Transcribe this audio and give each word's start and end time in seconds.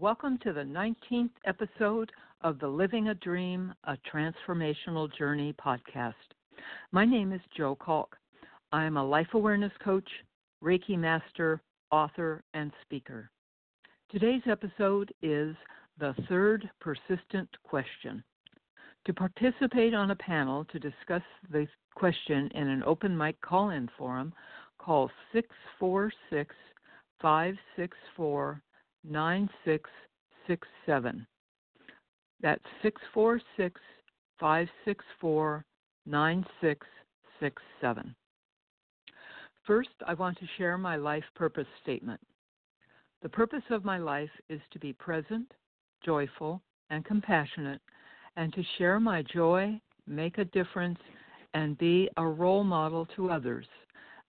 welcome 0.00 0.38
to 0.38 0.52
the 0.52 0.60
19th 0.60 1.30
episode 1.44 2.12
of 2.42 2.60
the 2.60 2.68
Living 2.68 3.08
a 3.08 3.14
Dream, 3.14 3.74
a 3.84 3.96
Transformational 4.14 5.08
Journey 5.16 5.52
podcast. 5.54 6.12
My 6.92 7.04
name 7.04 7.32
is 7.32 7.40
Jo 7.56 7.74
Calk. 7.74 8.16
I 8.70 8.84
am 8.84 8.96
a 8.96 9.04
life 9.04 9.26
awareness 9.32 9.72
coach, 9.82 10.08
Reiki 10.62 10.96
master, 10.96 11.60
author, 11.90 12.44
and 12.54 12.70
speaker. 12.82 13.28
Today's 14.08 14.42
episode 14.46 15.12
is 15.20 15.56
the 15.98 16.14
third 16.28 16.70
persistent 16.80 17.48
question. 17.64 18.22
To 19.06 19.12
participate 19.12 19.94
on 19.94 20.12
a 20.12 20.16
panel 20.16 20.64
to 20.66 20.78
discuss 20.78 21.22
the 21.50 21.66
question 21.96 22.48
in 22.54 22.68
an 22.68 22.84
open 22.84 23.16
mic 23.16 23.40
call 23.40 23.70
in 23.70 23.90
forum, 23.98 24.32
call 24.78 25.10
646 25.32 26.54
564 27.20 28.62
9667. 29.04 31.26
That's 32.40 32.62
646 32.82 33.80
564 34.38 35.64
9667. 36.06 38.14
First, 39.66 39.90
I 40.06 40.14
want 40.14 40.38
to 40.38 40.46
share 40.56 40.78
my 40.78 40.94
life 40.96 41.24
purpose 41.34 41.66
statement. 41.82 42.20
The 43.20 43.28
purpose 43.28 43.64
of 43.70 43.84
my 43.84 43.98
life 43.98 44.30
is 44.48 44.60
to 44.70 44.78
be 44.78 44.92
present, 44.92 45.52
joyful, 46.04 46.62
and 46.90 47.04
compassionate, 47.04 47.80
and 48.36 48.52
to 48.54 48.62
share 48.78 49.00
my 49.00 49.22
joy, 49.22 49.80
make 50.06 50.38
a 50.38 50.44
difference, 50.46 51.00
and 51.54 51.76
be 51.76 52.08
a 52.16 52.26
role 52.26 52.64
model 52.64 53.06
to 53.16 53.30
others. 53.30 53.66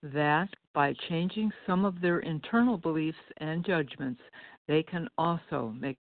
That 0.01 0.49
by 0.73 0.93
changing 1.09 1.51
some 1.67 1.83
of 1.85 1.99
their 1.99 2.19
internal 2.19 2.77
beliefs 2.77 3.17
and 3.37 3.65
judgments, 3.65 4.21
they 4.67 4.83
can 4.83 5.09
also 5.17 5.73
make 5.77 5.97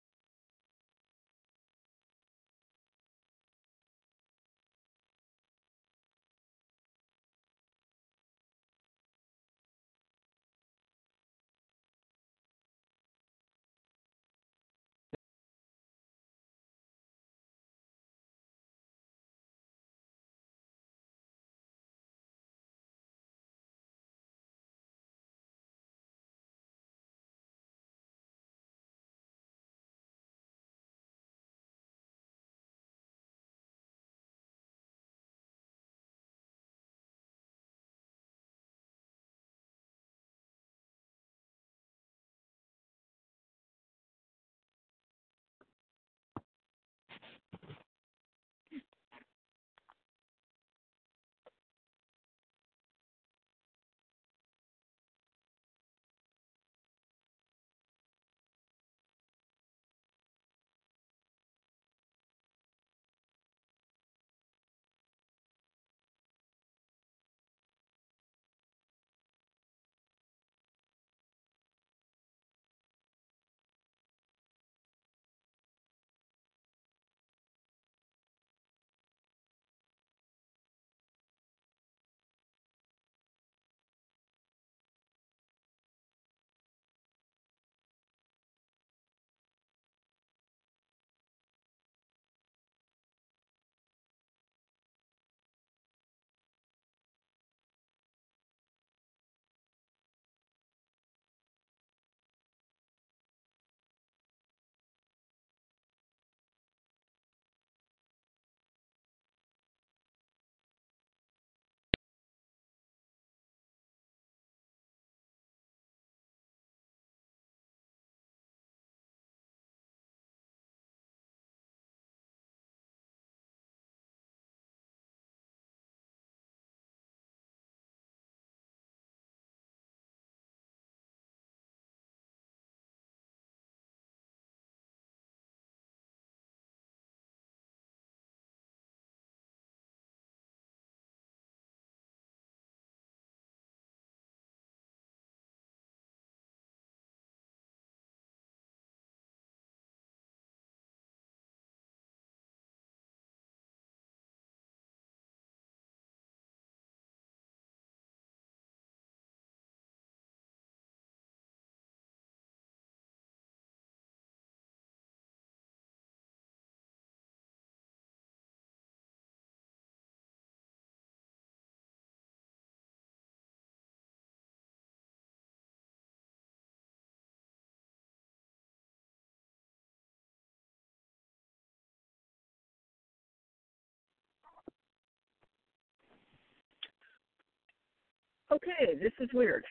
Okay, 188.51 188.95
this 189.01 189.11
is 189.19 189.29
weird. 189.33 189.63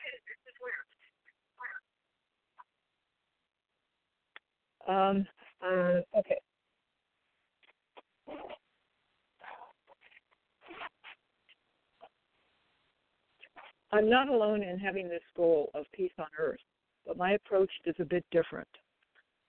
Um, 4.87 5.25
uh, 5.63 6.01
okay. 6.17 6.37
I'm 13.91 14.09
not 14.09 14.29
alone 14.29 14.63
in 14.63 14.77
having 14.77 15.07
this 15.09 15.21
goal 15.35 15.71
of 15.73 15.85
peace 15.93 16.11
on 16.19 16.27
earth, 16.37 16.59
but 17.05 17.17
my 17.17 17.31
approach 17.31 17.71
is 17.85 17.95
a 17.99 18.05
bit 18.05 18.25
different. 18.31 18.67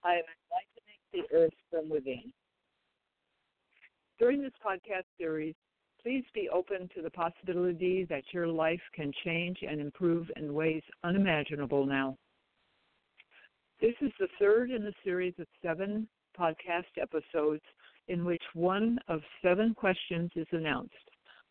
I 0.03 0.13
am 0.13 0.23
enlightening 0.49 1.29
the 1.29 1.37
earth 1.37 1.53
from 1.69 1.89
within. 1.89 2.31
During 4.17 4.41
this 4.41 4.53
podcast 4.65 5.03
series, 5.17 5.55
please 6.01 6.23
be 6.33 6.49
open 6.49 6.89
to 6.95 7.01
the 7.01 7.09
possibility 7.09 8.05
that 8.05 8.23
your 8.31 8.47
life 8.47 8.81
can 8.93 9.11
change 9.23 9.59
and 9.67 9.81
improve 9.81 10.29
in 10.35 10.53
ways 10.53 10.83
unimaginable 11.03 11.85
now. 11.85 12.17
This 13.81 13.95
is 14.01 14.11
the 14.19 14.27
third 14.39 14.71
in 14.71 14.85
a 14.87 14.93
series 15.03 15.33
of 15.39 15.47
seven 15.63 16.07
podcast 16.37 16.83
episodes 17.01 17.63
in 18.07 18.25
which 18.25 18.43
one 18.53 18.99
of 19.07 19.21
seven 19.41 19.73
questions 19.73 20.31
is 20.35 20.47
announced, 20.51 20.93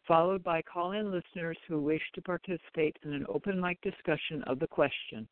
followed 0.07 0.43
by 0.43 0.63
call 0.63 0.93
in 0.93 1.13
listeners 1.13 1.59
who 1.69 1.81
wish 1.81 2.03
to 2.15 2.23
participate 2.23 2.97
in 3.05 3.13
an 3.13 3.27
open 3.29 3.61
mic 3.61 3.81
discussion 3.81 4.43
of 4.47 4.59
the 4.59 4.67
question. 4.67 5.29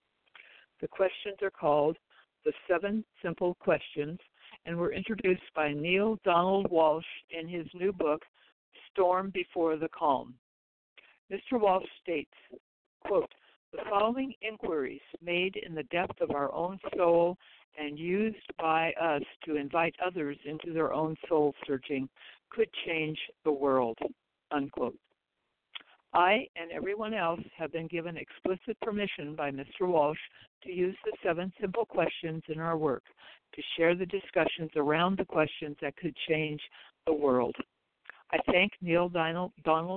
The 0.81 0.89
questions 0.89 1.37
are 1.43 1.51
called 1.51 1.97
the 2.45 2.53
Seven 2.69 3.05
Simple 3.23 3.57
Questions 3.57 4.19
and 4.67 4.77
were 4.77 4.93
introduced 4.93 5.43
by 5.55 5.73
Neale 5.73 6.19
Donald 6.25 6.71
Walsch 6.71 7.05
in 7.31 7.49
his 7.49 7.67
new 7.75 7.93
book, 7.93 8.23
Storm 8.93 9.31
Before 9.31 9.77
the 9.77 9.89
Calm. 9.89 10.35
Mr. 11.31 11.61
Walsch 11.61 11.87
states, 12.03 12.33
quote, 13.05 13.33
the 13.73 13.79
following 13.91 14.33
inquiries 14.41 15.01
made 15.23 15.57
in 15.57 15.75
the 15.75 15.83
depth 15.85 16.21
of 16.21 16.31
our 16.31 16.53
own 16.53 16.79
soul 16.97 17.37
and 17.79 17.99
used 17.99 18.37
by 18.59 18.93
us 18.93 19.23
to 19.45 19.57
invite 19.57 19.95
others 20.05 20.39
into 20.45 20.73
their 20.73 20.93
own 20.93 21.17
soul 21.29 21.55
searching 21.67 22.09
could 22.51 22.69
change 22.87 23.19
the 23.45 23.53
world. 23.53 23.99
Unquote. 24.51 24.97
I 26.15 26.47
and 26.57 26.71
everyone 26.73 27.13
else 27.13 27.41
have 27.59 27.73
been 27.73 27.89
given 27.89 28.17
explicit 28.17 28.81
permission 28.81 29.35
by 29.35 29.51
Mr. 29.51 29.83
Walsch 29.83 30.17
to 30.63 30.73
use 30.73 30.97
the 31.05 31.13
seven 31.23 31.53
simple 31.61 31.85
questions 31.85 32.43
in 32.49 32.59
our 32.59 32.79
work 32.79 33.03
to 33.55 33.63
share 33.77 33.95
the 33.95 34.07
discussions 34.07 34.71
around 34.77 35.19
the 35.19 35.25
questions 35.25 35.77
that 35.83 35.97
could 35.97 36.17
change 36.29 36.61
the 37.07 37.13
world. 37.13 37.55
I 38.33 38.39
thank 38.51 38.73
Neale 38.81 39.09
Donald, 39.09 39.53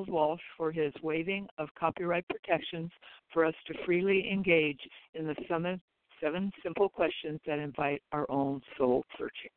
Walsch 0.07 0.39
for 0.55 0.71
his 0.71 0.93
waiving 1.01 1.47
of 1.57 1.69
copyright 1.77 2.25
protections 2.29 2.91
for 3.33 3.43
us 3.43 3.55
to 3.67 3.73
freely 3.85 4.29
engage 4.31 4.79
in 5.15 5.25
the 5.25 5.35
seven, 5.47 5.81
seven 6.21 6.51
simple 6.61 6.89
questions 6.89 7.39
that 7.47 7.57
invite 7.57 8.03
our 8.11 8.29
own 8.29 8.61
soul 8.77 9.03
searching. 9.17 9.49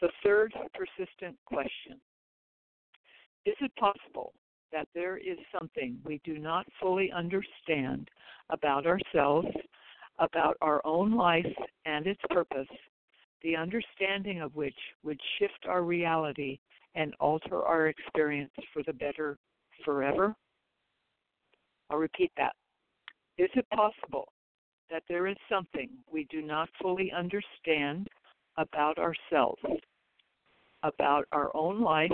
The 0.00 0.10
third 0.22 0.54
persistent 0.72 1.36
question 1.46 2.00
Is 3.44 3.56
it 3.60 3.74
possible 3.76 4.32
that 4.72 4.88
there 4.94 5.16
is 5.16 5.36
something 5.58 5.98
we 6.04 6.20
do 6.24 6.38
not 6.38 6.66
fully 6.80 7.10
understand 7.10 8.08
about 8.50 8.86
ourselves, 8.86 9.48
about 10.18 10.56
our 10.60 10.80
own 10.84 11.16
life 11.16 11.46
and 11.86 12.06
its 12.06 12.20
purpose, 12.30 12.68
the 13.42 13.56
understanding 13.56 14.40
of 14.40 14.54
which 14.54 14.76
would 15.02 15.20
shift 15.38 15.66
our 15.68 15.82
reality 15.82 16.58
and 16.94 17.14
alter 17.20 17.62
our 17.62 17.88
experience 17.88 18.52
for 18.72 18.82
the 18.82 18.92
better 18.92 19.38
forever? 19.84 20.34
I'll 21.88 21.98
repeat 21.98 22.32
that. 22.36 22.54
Is 23.38 23.50
it 23.54 23.66
possible 23.70 24.28
that 24.90 25.02
there 25.08 25.26
is 25.26 25.36
something 25.48 25.88
we 26.12 26.26
do 26.30 26.42
not 26.42 26.68
fully 26.82 27.12
understand 27.12 28.08
about 28.56 28.98
ourselves, 28.98 29.62
about 30.82 31.24
our 31.32 31.54
own 31.54 31.80
life 31.80 32.10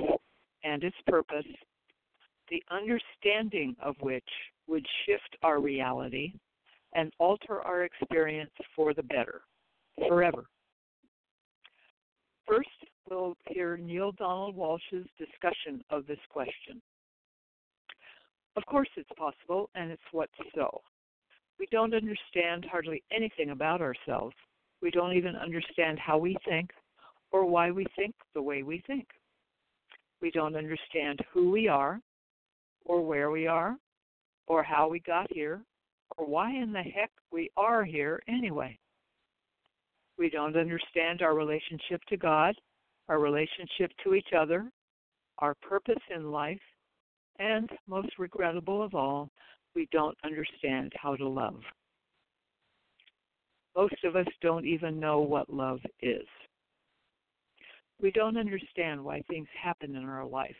and 0.62 0.84
its 0.84 0.96
purpose, 1.06 1.46
the 2.50 2.62
understanding 2.70 3.74
of 3.82 3.96
which 4.00 4.28
would 4.68 4.86
shift 5.04 5.36
our 5.42 5.60
reality 5.60 6.32
and 6.94 7.12
alter 7.18 7.60
our 7.62 7.84
experience 7.84 8.50
for 8.74 8.94
the 8.94 9.02
better, 9.02 9.42
forever? 10.08 10.46
First, 12.46 12.68
we'll 13.10 13.36
hear 13.48 13.76
Neale 13.76 14.12
Donald 14.12 14.54
Walsch's 14.54 15.06
discussion 15.18 15.82
of 15.90 16.06
this 16.06 16.18
question. 16.30 16.80
Of 18.56 18.64
course, 18.66 18.88
it's 18.96 19.10
possible, 19.18 19.68
and 19.74 19.90
it's 19.90 20.02
what's 20.12 20.32
so. 20.54 20.80
We 21.58 21.66
don't 21.70 21.94
understand 21.94 22.66
hardly 22.70 23.02
anything 23.10 23.50
about 23.50 23.80
ourselves. 23.80 24.34
We 24.80 24.90
don't 24.90 25.16
even 25.16 25.36
understand 25.36 25.98
how 25.98 26.18
we 26.18 26.36
think 26.46 26.70
or 27.32 27.44
why 27.46 27.70
we 27.70 27.86
think 27.96 28.14
the 28.34 28.42
way 28.42 28.62
we 28.62 28.82
think. 28.86 29.06
We 30.20 30.30
don't 30.30 30.56
understand 30.56 31.20
who 31.32 31.50
we 31.50 31.68
are 31.68 32.00
or 32.84 33.04
where 33.04 33.30
we 33.30 33.46
are 33.46 33.76
or 34.46 34.62
how 34.62 34.88
we 34.88 35.00
got 35.00 35.30
here 35.32 35.60
or 36.16 36.26
why 36.26 36.50
in 36.52 36.72
the 36.72 36.82
heck 36.82 37.10
we 37.32 37.50
are 37.56 37.84
here 37.84 38.22
anyway. 38.28 38.78
We 40.18 40.30
don't 40.30 40.56
understand 40.56 41.22
our 41.22 41.34
relationship 41.34 42.02
to 42.08 42.16
God, 42.16 42.54
our 43.08 43.18
relationship 43.18 43.92
to 44.02 44.14
each 44.14 44.32
other, 44.36 44.70
our 45.38 45.54
purpose 45.54 46.02
in 46.14 46.30
life, 46.30 46.60
and 47.38 47.68
most 47.86 48.08
regrettable 48.18 48.82
of 48.82 48.94
all, 48.94 49.28
we 49.74 49.88
don't 49.92 50.16
understand 50.24 50.92
how 50.96 51.16
to 51.16 51.28
love. 51.28 51.60
Most 53.76 54.02
of 54.04 54.16
us 54.16 54.26
don't 54.40 54.64
even 54.64 54.98
know 54.98 55.20
what 55.20 55.52
love 55.52 55.80
is. 56.00 56.26
We 58.00 58.10
don't 58.10 58.38
understand 58.38 59.04
why 59.04 59.22
things 59.22 59.48
happen 59.62 59.96
in 59.96 60.04
our 60.04 60.24
life 60.24 60.56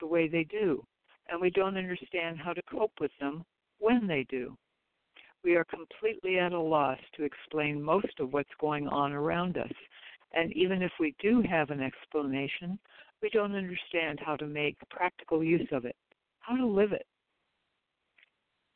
the 0.00 0.06
way 0.06 0.28
they 0.28 0.44
do, 0.44 0.84
and 1.28 1.40
we 1.40 1.50
don't 1.50 1.78
understand 1.78 2.38
how 2.38 2.52
to 2.52 2.62
cope 2.70 2.92
with 3.00 3.10
them 3.20 3.44
when 3.78 4.06
they 4.06 4.26
do 4.28 4.56
we 5.44 5.56
are 5.56 5.64
completely 5.64 6.38
at 6.38 6.52
a 6.52 6.60
loss 6.60 6.98
to 7.16 7.24
explain 7.24 7.82
most 7.82 8.18
of 8.20 8.32
what's 8.32 8.48
going 8.60 8.88
on 8.88 9.12
around 9.12 9.56
us. 9.56 9.72
And 10.32 10.52
even 10.52 10.82
if 10.82 10.92
we 10.98 11.14
do 11.20 11.42
have 11.42 11.70
an 11.70 11.80
explanation, 11.80 12.78
we 13.22 13.30
don't 13.30 13.54
understand 13.54 14.20
how 14.20 14.36
to 14.36 14.46
make 14.46 14.76
practical 14.90 15.42
use 15.42 15.68
of 15.72 15.84
it, 15.84 15.96
how 16.40 16.56
to 16.56 16.66
live 16.66 16.92
it. 16.92 17.06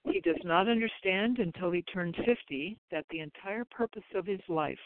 He 0.04 0.21
does 0.21 0.40
not 0.45 0.69
understand 0.69 1.38
until 1.38 1.71
he 1.71 1.83
turns 1.83 2.16
50 2.25 2.76
that 2.90 3.07
the 3.11 3.21
entire 3.21 3.64
purpose 3.64 4.02
of 4.14 4.26
his 4.26 4.40
life 4.49 4.78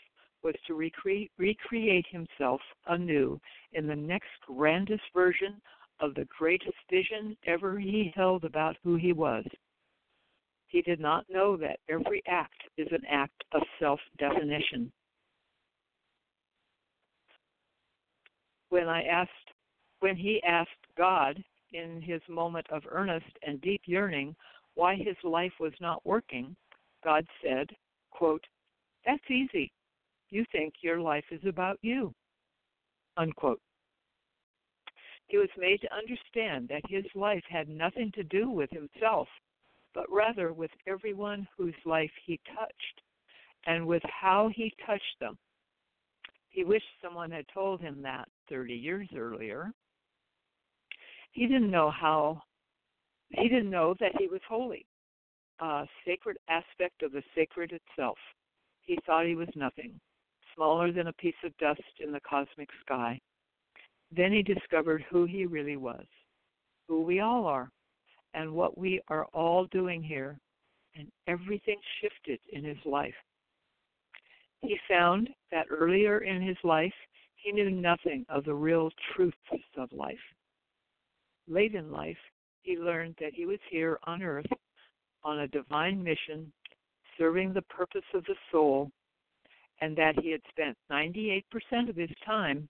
was 0.42 0.54
to 0.66 0.75
recre- 0.75 1.30
recreate 1.38 2.06
himself 2.11 2.61
anew 2.87 3.40
in 3.73 3.87
the 3.87 3.97
next 3.97 4.28
grandest 4.47 5.02
version 5.14 5.61
of 6.00 6.14
the 6.14 6.26
greatest 6.38 6.76
vision 6.90 7.37
ever 7.47 7.78
he 7.78 8.12
held 8.14 8.45
about 8.45 8.76
who 8.83 8.97
he 8.97 9.12
was 9.12 9.45
he 10.76 10.83
did 10.83 11.00
not 11.00 11.25
know 11.30 11.56
that 11.56 11.78
every 11.88 12.23
act 12.28 12.61
is 12.76 12.88
an 12.90 13.00
act 13.11 13.45
of 13.52 13.62
self 13.80 13.99
definition. 14.18 14.92
When 18.68 18.87
I 18.87 19.04
asked 19.04 19.30
when 20.00 20.16
he 20.16 20.42
asked 20.47 20.68
God 20.99 21.42
in 21.73 22.02
his 22.02 22.21
moment 22.28 22.66
of 22.71 22.83
earnest 22.90 23.25
and 23.42 23.59
deep 23.62 23.80
yearning 23.87 24.37
why 24.75 24.97
his 24.97 25.16
life 25.25 25.54
was 25.59 25.73
not 25.80 26.04
working, 26.04 26.54
God 27.02 27.25
said, 27.42 27.71
quote, 28.11 28.45
That's 29.06 29.30
easy. 29.30 29.73
You 30.28 30.45
think 30.52 30.75
your 30.83 31.00
life 31.00 31.25
is 31.30 31.40
about 31.49 31.78
you. 31.80 32.12
Unquote. 33.16 33.62
He 35.28 35.38
was 35.38 35.49
made 35.56 35.80
to 35.80 35.95
understand 35.95 36.68
that 36.68 36.83
his 36.90 37.06
life 37.14 37.45
had 37.49 37.71
nothing 37.71 38.12
to 38.14 38.23
do 38.25 38.50
with 38.50 38.68
himself 38.68 39.26
but 39.97 40.12
rather 40.12 40.53
with 40.53 40.71
everyone 40.87 41.49
whose 41.57 41.75
life 41.87 42.11
he 42.26 42.38
touched 42.55 43.00
and 43.67 43.85
with 43.85 44.03
how 44.05 44.50
he 44.55 44.73
touched 44.87 45.19
them. 45.21 45.38
He 46.50 46.65
wished 46.65 46.85
someone 47.03 47.31
had 47.31 47.47
told 47.53 47.81
him 47.81 48.03
that 48.03 48.29
30 48.50 48.75
years 48.75 49.09
earlier. 49.17 49.73
He 51.33 51.47
didn't 51.47 51.71
know 51.71 51.91
how, 51.91 52.43
he 53.31 53.49
didn't 53.49 53.71
know 53.71 53.95
that 53.99 54.12
he 54.19 54.29
was 54.29 54.43
holy, 54.47 54.85
a 55.61 55.87
sacred 56.07 56.37
aspect 56.49 57.03
of 57.03 57.12
the 57.12 57.23
sacred 57.35 57.73
itself. 57.73 58.19
He 58.83 58.99
thought 59.07 59.26
he 59.26 59.35
was 59.35 59.49
nothing, 59.57 59.99
smaller 60.55 60.93
than 60.93 61.07
a 61.07 61.12
piece 61.15 61.35
of 61.43 61.57
dust 61.57 61.81
in 62.00 62.12
the 62.12 62.21
cosmic 62.21 62.69
sky. 62.85 63.19
Then 64.15 64.31
he 64.31 64.43
discovered 64.43 65.05
who 65.09 65.25
he 65.25 65.47
really 65.47 65.79
was, 65.79 66.05
who 66.87 67.00
we 67.03 67.21
all 67.21 67.47
are 67.47 67.71
and 68.35 68.52
what 68.52 68.76
we 68.76 69.00
are 69.09 69.26
all 69.26 69.66
doing 69.66 70.02
here, 70.02 70.38
and 70.95 71.11
everything 71.26 71.78
shifted 72.00 72.40
in 72.52 72.64
his 72.64 72.78
life. 72.85 73.14
He 74.62 74.78
found 74.88 75.28
that 75.52 75.66
earlier 75.71 76.18
in 76.18 76.42
his 76.42 76.56
life, 76.64 76.95
he 77.37 77.52
knew 77.52 77.71
nothing 77.71 78.25
of 78.28 78.45
the 78.45 78.54
real 78.54 78.90
truths 79.14 79.37
of 79.76 79.92
life. 79.92 80.18
Late 81.49 81.75
in 81.75 81.92
life, 81.92 82.16
he 82.62 82.76
learned 82.76 83.14
that 83.21 83.35
he 83.35 83.47
was 83.47 83.61
here 83.71 83.99
on 84.04 84.23
earth 84.23 84.47
on 85.23 85.40
a 85.40 85.49
divine 85.49 86.02
mission, 86.02 86.52
serving 87.18 87.52
the 87.52 87.62
purpose 87.62 88.04
of 88.14 88.25
the 88.25 88.35
soul, 88.50 88.90
and 89.80 89.97
that 89.97 90.18
he 90.21 90.30
had 90.30 90.40
spent 90.49 90.76
98% 90.90 91.45
of 91.88 91.97
his 91.97 92.11
time 92.25 92.68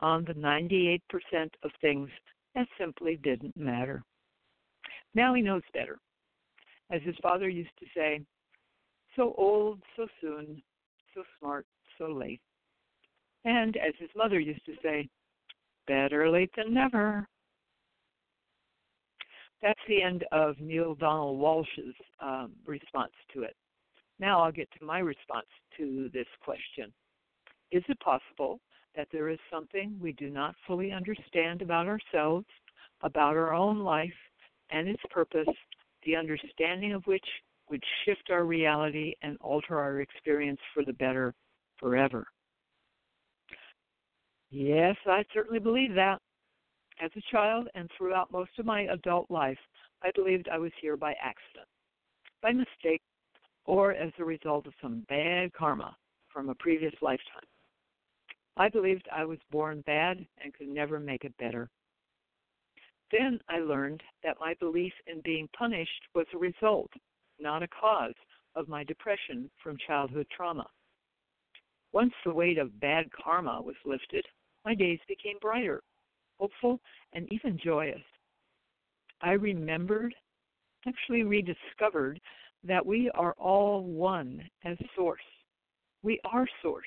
on 0.00 0.24
the 0.24 0.34
98% 0.34 1.00
of 1.62 1.70
things 1.80 2.10
that 2.54 2.66
simply 2.78 3.16
didn't 3.22 3.56
matter. 3.56 4.02
Now 5.14 5.34
he 5.34 5.42
knows 5.42 5.62
better. 5.72 5.98
As 6.90 7.02
his 7.02 7.16
father 7.22 7.48
used 7.48 7.76
to 7.80 7.86
say, 7.94 8.20
so 9.16 9.34
old, 9.36 9.80
so 9.96 10.06
soon, 10.20 10.62
so 11.14 11.22
smart, 11.38 11.66
so 11.98 12.06
late. 12.06 12.40
And 13.44 13.76
as 13.76 13.94
his 13.98 14.10
mother 14.16 14.40
used 14.40 14.64
to 14.66 14.74
say, 14.82 15.08
better 15.86 16.30
late 16.30 16.50
than 16.56 16.72
never. 16.72 17.26
That's 19.60 19.80
the 19.88 20.02
end 20.02 20.24
of 20.32 20.58
Neale 20.60 20.94
Donald 20.94 21.38
Walsch's 21.38 21.94
um, 22.20 22.52
response 22.66 23.12
to 23.34 23.42
it. 23.42 23.54
Now 24.18 24.42
I'll 24.42 24.52
get 24.52 24.68
to 24.78 24.84
my 24.84 24.98
response 24.98 25.46
to 25.78 26.10
this 26.12 26.26
question. 26.44 26.92
Is 27.70 27.82
it 27.88 27.98
possible 28.00 28.60
that 28.96 29.08
there 29.10 29.28
is 29.28 29.38
something 29.50 29.98
we 30.00 30.12
do 30.12 30.30
not 30.30 30.54
fully 30.66 30.92
understand 30.92 31.62
about 31.62 31.86
ourselves, 31.86 32.46
about 33.02 33.36
our 33.36 33.54
own 33.54 33.80
life, 33.80 34.12
and 34.72 34.88
its 34.88 35.02
purpose, 35.10 35.46
the 36.04 36.16
understanding 36.16 36.92
of 36.92 37.06
which 37.06 37.24
would 37.70 37.82
shift 38.04 38.30
our 38.30 38.44
reality 38.44 39.14
and 39.22 39.36
alter 39.40 39.78
our 39.78 40.00
experience 40.00 40.60
for 40.74 40.84
the 40.84 40.92
better 40.94 41.34
forever? 41.78 42.26
Yes, 44.50 44.96
I 45.06 45.24
certainly 45.32 45.60
believe 45.60 45.94
that. 45.94 46.18
As 47.00 47.10
a 47.16 47.30
child 47.30 47.68
and 47.74 47.88
throughout 47.96 48.30
most 48.30 48.50
of 48.58 48.66
my 48.66 48.82
adult 48.82 49.30
life, 49.30 49.58
I 50.02 50.10
believed 50.14 50.48
I 50.48 50.58
was 50.58 50.72
here 50.80 50.96
by 50.96 51.12
accident, 51.12 51.68
by 52.42 52.52
mistake, 52.52 53.00
or 53.64 53.92
as 53.92 54.12
a 54.18 54.24
result 54.24 54.66
of 54.66 54.74
some 54.82 55.04
bad 55.08 55.52
karma 55.52 55.96
from 56.32 56.48
a 56.48 56.54
previous 56.56 56.92
lifetime. 57.00 57.46
I 58.56 58.68
believed 58.68 59.08
I 59.10 59.24
was 59.24 59.38
born 59.50 59.82
bad 59.86 60.26
and 60.42 60.52
could 60.52 60.68
never 60.68 61.00
make 61.00 61.24
it 61.24 61.36
better. 61.38 61.70
Then 63.12 63.38
I 63.48 63.58
learned 63.58 64.02
that 64.24 64.40
my 64.40 64.54
belief 64.54 64.92
in 65.06 65.20
being 65.20 65.46
punished 65.56 66.02
was 66.14 66.26
a 66.32 66.38
result, 66.38 66.90
not 67.38 67.62
a 67.62 67.68
cause, 67.68 68.14
of 68.54 68.68
my 68.68 68.84
depression 68.84 69.50
from 69.62 69.76
childhood 69.86 70.26
trauma. 70.34 70.66
Once 71.92 72.12
the 72.24 72.32
weight 72.32 72.56
of 72.56 72.80
bad 72.80 73.06
karma 73.12 73.60
was 73.62 73.76
lifted, 73.84 74.24
my 74.64 74.74
days 74.74 74.98
became 75.08 75.36
brighter, 75.40 75.82
hopeful, 76.38 76.80
and 77.12 77.30
even 77.30 77.58
joyous. 77.62 78.02
I 79.20 79.32
remembered, 79.32 80.14
actually 80.86 81.22
rediscovered, 81.22 82.18
that 82.64 82.84
we 82.84 83.10
are 83.10 83.34
all 83.38 83.82
one 83.82 84.42
as 84.64 84.78
Source. 84.96 85.20
We 86.02 86.18
are 86.24 86.46
Source. 86.62 86.84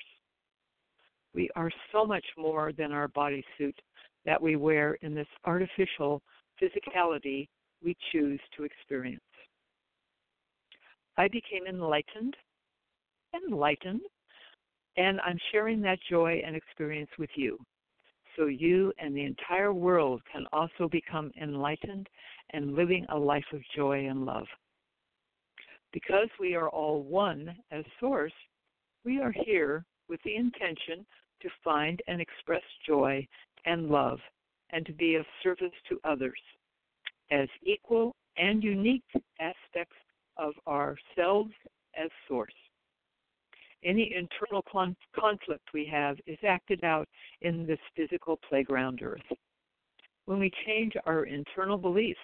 We 1.34 1.50
are 1.54 1.70
so 1.92 2.04
much 2.04 2.26
more 2.36 2.72
than 2.72 2.92
our 2.92 3.08
bodysuit 3.08 3.74
that 4.26 4.42
we 4.42 4.56
wear 4.56 4.98
in 5.00 5.14
this 5.14 5.28
artificial 5.44 6.20
physicality 6.60 7.48
we 7.82 7.96
choose 8.12 8.40
to 8.56 8.64
experience. 8.64 9.22
I 11.16 11.28
became 11.28 11.66
enlightened, 11.66 12.36
enlightened, 13.34 14.02
and 14.96 15.20
I'm 15.20 15.38
sharing 15.52 15.80
that 15.82 15.98
joy 16.10 16.42
and 16.44 16.54
experience 16.56 17.10
with 17.18 17.30
you. 17.36 17.58
So 18.36 18.46
you 18.46 18.92
and 18.98 19.16
the 19.16 19.24
entire 19.24 19.72
world 19.72 20.20
can 20.30 20.44
also 20.52 20.88
become 20.90 21.30
enlightened 21.40 22.08
and 22.50 22.74
living 22.74 23.06
a 23.08 23.16
life 23.16 23.46
of 23.52 23.60
joy 23.74 24.08
and 24.08 24.26
love. 24.26 24.46
Because 25.92 26.28
we 26.38 26.54
are 26.54 26.68
all 26.68 27.02
one 27.02 27.56
as 27.70 27.84
Source, 27.98 28.32
we 29.04 29.20
are 29.20 29.32
here 29.32 29.84
with 30.08 30.20
the 30.24 30.36
intention 30.36 31.06
to 31.40 31.48
find 31.64 32.02
and 32.08 32.20
express 32.20 32.62
joy 32.86 33.26
and 33.66 33.88
love 33.88 34.18
and 34.70 34.86
to 34.86 34.92
be 34.92 35.14
of 35.16 35.26
service 35.42 35.72
to 35.88 36.00
others 36.04 36.38
as 37.30 37.48
equal 37.62 38.14
and 38.36 38.62
unique 38.62 39.02
aspects 39.40 39.96
of 40.36 40.52
ourselves 40.66 41.52
as 41.96 42.10
source. 42.28 42.52
Any 43.84 44.14
internal 44.14 44.64
con- 44.70 44.96
conflict 45.18 45.68
we 45.72 45.86
have 45.86 46.16
is 46.26 46.38
acted 46.46 46.82
out 46.82 47.08
in 47.42 47.66
this 47.66 47.78
physical 47.94 48.38
playground 48.48 49.00
earth. 49.02 49.20
When 50.24 50.38
we 50.38 50.50
change 50.66 50.94
our 51.06 51.24
internal 51.24 51.78
beliefs 51.78 52.18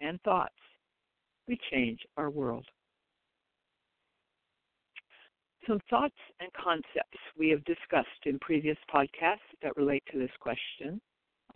and 0.00 0.20
thoughts, 0.22 0.54
we 1.48 1.58
change 1.70 2.00
our 2.16 2.30
world. 2.30 2.66
Some 5.66 5.80
thoughts 5.90 6.14
and 6.40 6.50
concepts 6.52 7.18
we 7.36 7.48
have 7.48 7.64
discussed 7.64 8.08
in 8.24 8.38
previous 8.38 8.76
podcasts 8.92 9.38
that 9.62 9.76
relate 9.76 10.04
to 10.12 10.18
this 10.18 10.30
question 10.38 11.00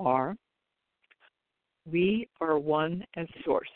are 0.00 0.36
we 1.90 2.28
are 2.40 2.58
one 2.58 3.04
as 3.16 3.26
source. 3.44 3.68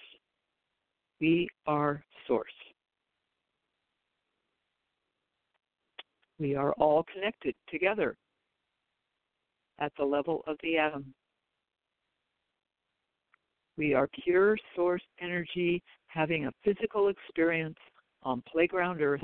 We 1.20 1.48
are 1.66 2.02
source. 2.26 2.52
We 6.40 6.56
are 6.56 6.72
all 6.72 7.04
connected 7.12 7.54
together 7.70 8.16
at 9.78 9.92
the 9.96 10.04
level 10.04 10.42
of 10.46 10.56
the 10.62 10.78
atom. 10.78 11.14
We 13.76 13.94
are 13.94 14.08
pure 14.24 14.58
source 14.74 15.02
energy 15.20 15.82
having 16.08 16.46
a 16.46 16.52
physical 16.64 17.08
experience 17.08 17.78
on 18.24 18.42
playground 18.50 19.00
earth 19.00 19.22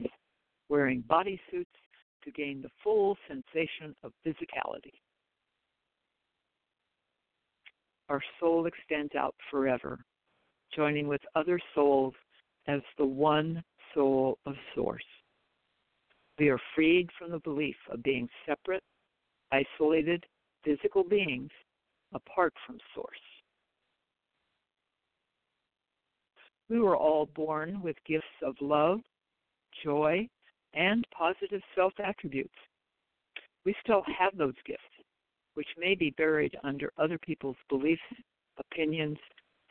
wearing 0.71 1.03
bodysuits 1.11 1.67
to 2.25 2.31
gain 2.31 2.63
the 2.63 2.71
full 2.83 3.17
sensation 3.29 3.95
of 4.03 4.13
physicality. 4.25 4.95
Our 8.09 8.23
soul 8.39 8.67
extends 8.67 9.15
out 9.15 9.35
forever, 9.51 9.99
joining 10.75 11.09
with 11.09 11.21
other 11.35 11.61
souls 11.75 12.15
as 12.67 12.81
the 12.97 13.05
one 13.05 13.63
soul 13.95 14.39
of 14.47 14.55
Source. 14.75 15.05
We 16.39 16.49
are 16.49 16.61
freed 16.75 17.09
from 17.19 17.33
the 17.33 17.41
belief 17.41 17.77
of 17.91 18.03
being 18.03 18.29
separate, 18.47 18.83
isolated 19.53 20.25
physical 20.65 21.05
beings 21.05 21.51
apart 22.15 22.55
from 22.67 22.79
Source. 22.95 23.09
We 26.69 26.79
were 26.79 26.97
all 26.97 27.27
born 27.35 27.83
with 27.83 27.97
gifts 28.07 28.27
of 28.43 28.55
love, 28.61 29.01
joy, 29.85 30.29
and 30.75 31.07
positive 31.17 31.63
self 31.75 31.93
attributes. 32.03 32.55
We 33.65 33.75
still 33.83 34.03
have 34.19 34.37
those 34.37 34.55
gifts, 34.67 34.83
which 35.55 35.69
may 35.77 35.95
be 35.95 36.11
buried 36.11 36.57
under 36.65 36.93
other 36.99 37.19
people's 37.19 37.57
beliefs, 37.69 38.01
opinions, 38.59 39.19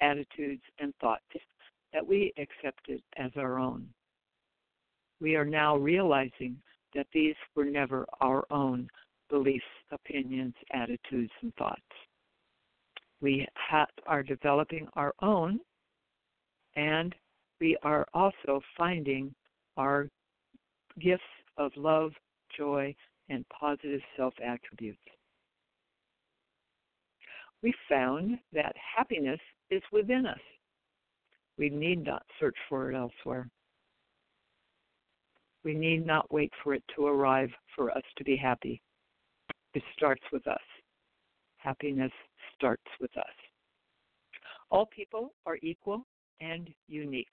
attitudes, 0.01 0.61
and 0.79 0.93
thoughts 1.01 1.23
that 1.93 2.05
we 2.05 2.33
accepted 2.37 3.01
as 3.17 3.31
our 3.35 3.59
own. 3.59 3.87
We 5.19 5.35
are 5.35 5.45
now 5.45 5.75
realizing 5.75 6.57
that 6.95 7.07
these 7.13 7.35
were 7.55 7.65
never 7.65 8.05
our 8.21 8.45
own 8.51 8.87
beliefs, 9.29 9.65
opinions, 9.91 10.53
attitudes, 10.73 11.31
and 11.41 11.53
thoughts. 11.55 11.81
We 13.21 13.47
are 14.07 14.23
developing 14.23 14.87
our 14.93 15.13
own, 15.21 15.59
and 16.75 17.13
we 17.59 17.77
are 17.83 18.07
also 18.13 18.61
finding 18.77 19.33
our 19.77 20.07
gifts 20.99 21.23
of 21.57 21.71
love, 21.75 22.11
joy, 22.57 22.95
and 23.29 23.45
positive 23.49 24.01
self 24.17 24.33
attributes. 24.43 24.99
We 27.61 27.73
found 27.89 28.39
that 28.53 28.75
happiness 28.97 29.39
is 29.69 29.81
within 29.91 30.25
us. 30.25 30.39
We 31.57 31.69
need 31.69 32.05
not 32.05 32.23
search 32.39 32.55
for 32.69 32.89
it 32.89 32.95
elsewhere. 32.95 33.49
We 35.63 35.73
need 35.73 36.05
not 36.05 36.31
wait 36.31 36.51
for 36.63 36.73
it 36.73 36.83
to 36.95 37.05
arrive 37.05 37.49
for 37.75 37.91
us 37.91 38.03
to 38.17 38.23
be 38.23 38.37
happy. 38.37 38.81
It 39.73 39.83
starts 39.95 40.23
with 40.31 40.47
us. 40.47 40.61
Happiness 41.57 42.11
starts 42.55 42.89
with 43.01 43.15
us. 43.17 43.25
All 44.71 44.85
people 44.85 45.33
are 45.45 45.57
equal 45.61 46.05
and 46.39 46.69
unique. 46.87 47.27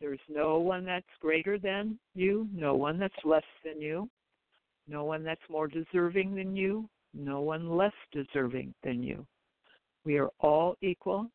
There's 0.00 0.20
no 0.28 0.58
one 0.58 0.84
that's 0.84 1.06
greater 1.20 1.58
than 1.58 1.98
you, 2.14 2.48
no 2.54 2.74
one 2.74 2.98
that's 2.98 3.24
less 3.24 3.44
than 3.64 3.80
you, 3.80 4.08
no 4.86 5.04
one 5.04 5.24
that's 5.24 5.40
more 5.50 5.66
deserving 5.66 6.34
than 6.34 6.56
you, 6.56 6.88
no 7.14 7.40
one 7.40 7.76
less 7.76 7.92
deserving 8.12 8.74
than 8.84 9.02
you. 9.02 9.26
We 10.04 10.18
are 10.18 10.30
all 10.40 10.76
equal 10.80 11.30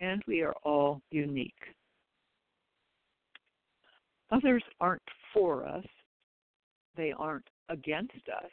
and 0.00 0.22
we 0.26 0.42
are 0.42 0.54
all 0.64 1.02
unique. 1.10 1.52
Others 4.30 4.62
aren't 4.80 5.02
for 5.34 5.66
us, 5.66 5.84
they 6.96 7.12
aren't 7.12 7.48
against 7.68 8.28
us, 8.28 8.50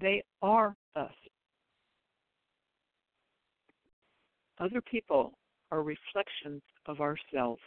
they 0.00 0.22
are 0.42 0.76
us. 0.96 1.12
other 4.60 4.80
people 4.80 5.32
are 5.70 5.82
reflections 5.82 6.62
of 6.86 7.00
ourselves. 7.00 7.60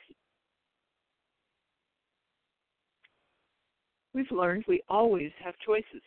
We've 4.13 4.31
learned 4.31 4.65
we 4.67 4.81
always 4.89 5.31
have 5.43 5.55
choices. 5.65 6.01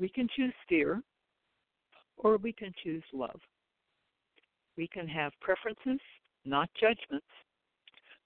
We 0.00 0.08
can 0.08 0.28
choose 0.34 0.54
fear 0.68 1.02
or 2.16 2.36
we 2.38 2.52
can 2.52 2.72
choose 2.82 3.02
love. 3.12 3.40
We 4.76 4.88
can 4.88 5.06
have 5.08 5.32
preferences, 5.40 6.00
not 6.44 6.68
judgments. 6.80 7.26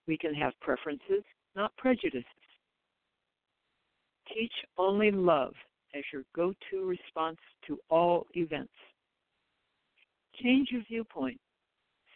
We 0.06 0.16
can 0.16 0.34
have 0.34 0.52
preferences, 0.60 1.22
not 1.54 1.76
prejudices. 1.76 2.24
Teach 4.34 4.52
only 4.76 5.10
love 5.10 5.54
as 5.94 6.04
your 6.12 6.22
go 6.34 6.54
to 6.70 6.86
response 6.86 7.38
to 7.66 7.78
all 7.90 8.26
events. 8.34 8.72
Change 10.42 10.68
your 10.70 10.82
viewpoint. 10.88 11.40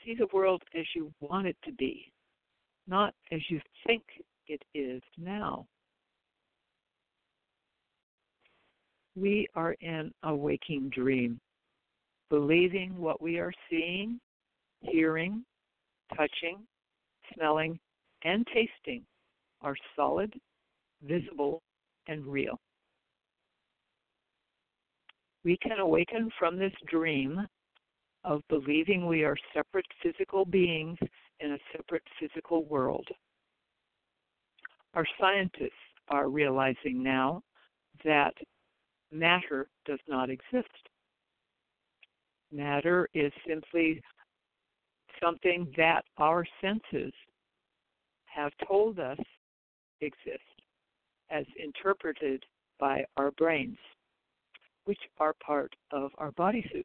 See 0.05 0.15
the 0.15 0.29
world 0.33 0.63
as 0.79 0.85
you 0.95 1.13
want 1.21 1.47
it 1.47 1.57
to 1.65 1.73
be, 1.73 2.13
not 2.87 3.15
as 3.31 3.41
you 3.49 3.61
think 3.87 4.03
it 4.47 4.63
is 4.75 5.03
now. 5.19 5.67
We 9.15 9.47
are 9.55 9.75
in 9.81 10.11
a 10.23 10.35
waking 10.35 10.89
dream, 10.89 11.39
believing 12.31 12.97
what 12.97 13.21
we 13.21 13.39
are 13.39 13.53
seeing, 13.69 14.19
hearing, 14.81 15.45
touching, 16.17 16.59
smelling, 17.35 17.79
and 18.25 18.47
tasting 18.47 19.05
are 19.61 19.77
solid, 19.95 20.33
visible, 21.03 21.63
and 22.07 22.27
real. 22.27 22.59
We 25.45 25.57
can 25.59 25.79
awaken 25.79 26.31
from 26.39 26.57
this 26.59 26.73
dream 26.89 27.47
of 28.25 28.41
believing 28.49 29.07
we 29.07 29.25
are 29.25 29.37
separate 29.53 29.87
physical 30.03 30.45
beings 30.45 30.99
in 31.41 31.53
a 31.53 31.59
separate 31.77 32.05
physical 32.21 32.65
world. 32.65 33.07
Our 34.95 35.05
scientists 35.21 35.73
are 36.09 36.29
realizing 36.29 37.03
now 37.03 37.43
that 38.05 38.35
matter 39.13 39.69
does 39.85 40.01
not 40.09 40.31
exist. 40.31 40.89
Matter 42.51 43.09
is 43.15 43.33
simply 43.47 44.01
something 45.23 45.73
that 45.77 46.03
our 46.19 46.45
senses 46.61 47.13
have 48.27 48.53
told 48.67 48.99
us 48.99 49.19
exists 50.01 50.41
as 51.31 51.45
interpreted 51.63 52.45
by 52.79 53.05
our 53.17 53.31
brains, 53.33 53.79
which 54.85 54.99
are 55.19 55.35
part 55.45 55.75
of 55.93 56.11
our 56.19 56.33
bodysuits. 56.33 56.85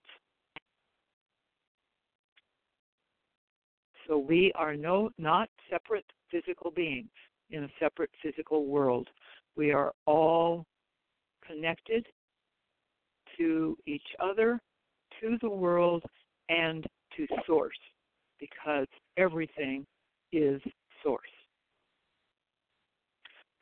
So 4.07 4.17
we 4.17 4.53
are 4.55 4.75
no 4.75 5.09
not 5.17 5.49
separate 5.69 6.05
physical 6.31 6.71
beings 6.71 7.09
in 7.49 7.63
a 7.63 7.69
separate 7.79 8.11
physical 8.21 8.65
world. 8.65 9.09
We 9.57 9.71
are 9.71 9.93
all 10.05 10.65
connected 11.45 12.05
to 13.37 13.77
each 13.85 14.07
other, 14.19 14.59
to 15.21 15.37
the 15.41 15.49
world, 15.49 16.03
and 16.49 16.85
to 17.15 17.27
source 17.45 17.77
because 18.39 18.87
everything 19.17 19.85
is 20.31 20.61
source. 21.03 21.21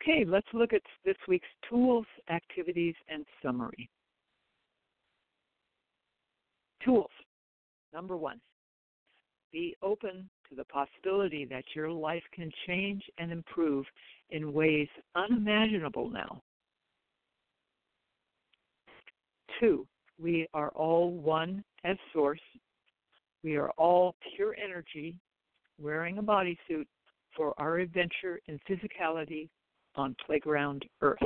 Okay, 0.01 0.24
let's 0.25 0.48
look 0.53 0.74
at 0.74 0.82
this 1.03 1.15
week's 1.27 1.48
tools, 1.67 2.05
activities, 2.29 2.96
and 3.10 3.25
summary. 3.41 3.89
Tools. 6.84 7.10
Number 7.93 8.15
one, 8.15 8.39
be 9.52 9.76
open 9.82 10.30
to 10.49 10.56
the 10.56 10.65
possibility 10.65 11.45
that 11.45 11.63
your 11.73 11.89
life 11.89 12.21
can 12.34 12.52
change 12.67 13.02
and 13.17 13.32
improve 13.32 13.86
in 14.30 14.54
ways 14.54 14.88
unimaginable 15.15 16.10
now. 16.10 16.41
Two, 19.60 19.88
we 20.22 20.48
are 20.54 20.70
all 20.70 21.12
one 21.12 21.63
as 21.84 21.98
source. 22.13 22.41
We 23.44 23.56
are 23.56 23.72
all 23.72 24.15
pure 24.36 24.56
energy 24.63 25.15
wearing 25.80 26.18
a 26.18 26.24
bodysuit 26.24 26.88
for 27.36 27.54
our 27.58 27.78
adventure 27.78 28.39
in 28.48 28.60
physicality 28.70 29.50
on 29.96 30.15
playground 30.26 30.86
Earth. 31.02 31.20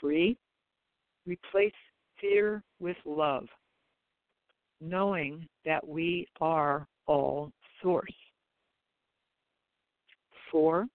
Three, 0.00 0.36
replace 1.26 1.72
fear 2.20 2.62
with 2.80 2.96
love 3.04 3.46
knowing 4.80 5.48
that 5.64 5.86
we 5.86 6.26
are 6.40 6.86
all 7.06 7.50
source. 7.82 8.12
Four, 10.50 10.86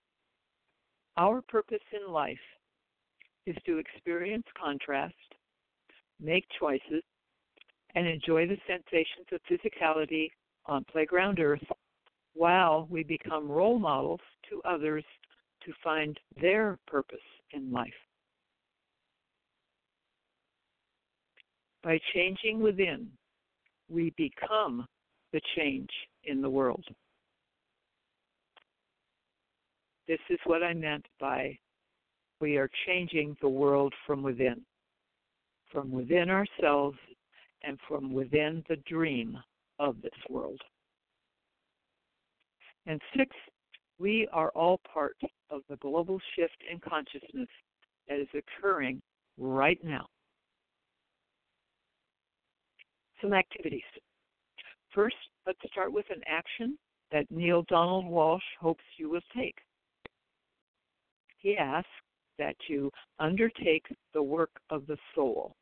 our 1.18 1.42
purpose 1.42 1.80
in 1.94 2.12
life 2.12 2.38
is 3.50 3.56
to 3.66 3.80
experience 3.80 4.46
contrast, 4.62 5.16
make 6.20 6.46
choices, 6.60 7.04
and 7.96 8.08
enjoy 8.08 8.46
the 8.46 8.58
sensations 8.68 9.26
of 9.32 9.42
physicality 9.50 10.30
on 10.68 10.86
playground 10.92 11.40
earth 11.40 11.64
while 12.36 12.88
we 12.90 13.04
become 13.04 13.50
role 13.50 13.80
models 13.80 14.20
to 14.50 14.62
others 14.64 15.04
to 15.66 15.74
find 15.84 16.18
their 16.40 16.78
purpose 16.88 17.18
in 17.52 17.72
life. 17.72 17.90
By 21.84 22.00
changing 22.14 22.62
within, 22.62 23.08
we 23.90 24.14
become 24.16 24.86
the 25.34 25.42
change 25.56 25.90
in 26.26 26.42
the 26.42 26.50
world. 26.50 26.86
This 30.08 30.20
is 30.30 30.40
what 30.46 30.64
I 30.64 30.74
meant 30.74 31.06
by 31.20 31.58
we 32.40 32.58
are 32.58 32.70
changing 32.86 33.36
the 33.42 33.50
world 33.50 33.94
from 34.06 34.24
within, 34.24 34.62
from 35.72 35.92
within 35.92 36.30
ourselves 36.30 36.98
and 37.64 37.78
from 37.88 38.14
within 38.14 38.64
the 38.70 38.78
dream 38.88 39.38
of 39.80 40.02
this 40.02 40.12
world. 40.30 40.60
And 42.86 43.02
six, 43.16 43.36
we 44.00 44.28
are 44.32 44.50
all 44.50 44.80
part 44.92 45.18
of 45.50 45.62
the 45.70 45.76
global 45.78 46.20
shift 46.36 46.58
in 46.72 46.80
consciousness 46.80 47.50
that 48.08 48.20
is 48.20 48.28
occurring 48.34 49.02
right 49.38 49.80
now 49.84 50.08
some 53.22 53.34
activities. 53.34 53.82
First, 54.94 55.16
let's 55.46 55.60
start 55.72 55.92
with 55.92 56.06
an 56.10 56.22
action 56.28 56.78
that 57.12 57.30
Neale 57.30 57.66
Donald 57.68 58.06
Walsch 58.06 58.40
hopes 58.60 58.84
you 58.98 59.10
will 59.10 59.22
take. 59.36 59.56
He 61.38 61.58
asks 61.58 61.90
that 62.40 62.56
you 62.68 62.90
undertake 63.20 63.86
the 64.14 64.24
work 64.24 64.50
of 64.72 64.88
the 64.88 64.98
soul. 65.14 65.56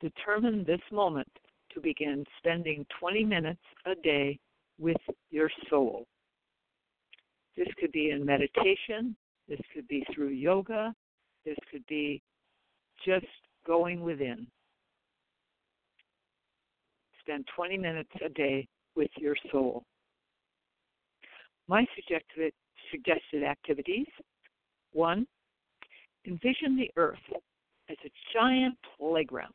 Determine 0.00 0.64
this 0.64 0.80
moment 0.92 1.28
to 1.72 1.80
begin 1.80 2.24
spending 2.38 2.86
20 3.00 3.24
minutes 3.24 3.60
a 3.86 3.94
day 3.96 4.38
with 4.78 4.96
your 5.30 5.50
soul. 5.68 6.06
This 7.56 7.68
could 7.80 7.92
be 7.92 8.10
in 8.10 8.24
meditation, 8.24 9.16
this 9.48 9.60
could 9.74 9.88
be 9.88 10.06
through 10.14 10.28
yoga, 10.28 10.94
this 11.44 11.56
could 11.72 11.84
be 11.86 12.22
just 13.04 13.26
going 13.66 14.00
within 14.00 14.46
spend 17.26 17.44
20 17.56 17.76
minutes 17.76 18.10
a 18.24 18.28
day 18.28 18.68
with 18.94 19.10
your 19.18 19.34
soul. 19.50 19.84
My 21.68 21.84
suggested, 21.96 22.52
activities 23.44 24.06
one, 24.92 25.26
envision 26.26 26.76
the 26.76 26.90
earth 26.96 27.18
as 27.88 27.96
a 28.04 28.10
giant 28.34 28.76
playground 28.98 29.54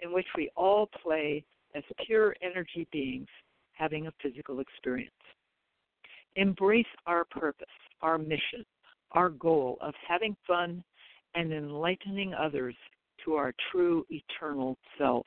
in 0.00 0.12
which 0.12 0.26
we 0.36 0.50
all 0.56 0.88
play 1.02 1.44
as 1.74 1.82
pure 2.06 2.34
energy 2.42 2.86
beings 2.92 3.28
having 3.72 4.06
a 4.06 4.12
physical 4.22 4.60
experience. 4.60 5.10
Embrace 6.36 6.86
our 7.06 7.24
purpose, 7.24 7.66
our 8.00 8.18
mission, 8.18 8.64
our 9.12 9.30
goal 9.30 9.78
of 9.80 9.94
having 10.06 10.36
fun 10.46 10.82
and 11.34 11.52
enlightening 11.52 12.34
others 12.34 12.74
to 13.24 13.34
our 13.34 13.52
true 13.70 14.04
eternal 14.10 14.76
self. 14.98 15.26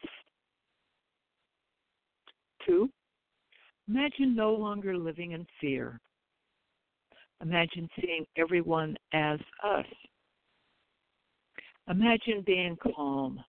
Two, 2.66 2.90
imagine 3.88 4.36
no 4.36 4.54
longer 4.54 4.98
living 4.98 5.32
in 5.32 5.46
fear. 5.62 6.00
Imagine 7.42 7.90
seeing 8.02 8.26
everyone 8.38 8.96
as 9.14 9.40
us. 9.64 9.86
Imagine 11.90 12.42
being 12.46 12.78
calm, 12.96 13.40